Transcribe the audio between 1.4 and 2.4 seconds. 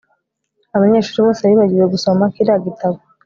bibagiwe gusoma